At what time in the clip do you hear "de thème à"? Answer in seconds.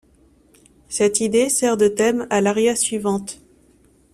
1.77-2.41